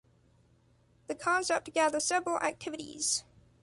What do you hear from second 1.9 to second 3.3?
several activities.